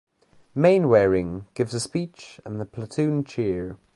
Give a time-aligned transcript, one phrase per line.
[0.55, 3.77] Mainwaring gives a speech and the platoon cheer.